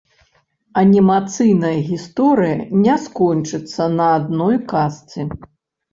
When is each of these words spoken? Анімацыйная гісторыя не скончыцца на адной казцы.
Анімацыйная 0.81 1.75
гісторыя 1.91 2.55
не 2.85 2.95
скончыцца 3.07 3.83
на 3.99 4.11
адной 4.19 4.55
казцы. 4.73 5.19